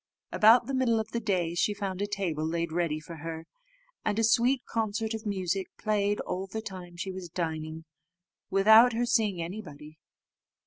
[0.31, 3.45] About the middle of the day she found a table laid ready for her,
[4.03, 7.85] and a sweet concert of music played all the time she was dining,
[8.49, 9.99] without her seeing anybody.